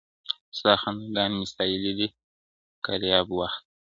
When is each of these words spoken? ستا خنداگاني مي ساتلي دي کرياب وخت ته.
ستا 0.57 0.71
خنداگاني 0.81 1.35
مي 1.39 1.45
ساتلي 1.51 1.91
دي 1.99 2.07
کرياب 2.85 3.27
وخت 3.39 3.59
ته. 3.61 3.67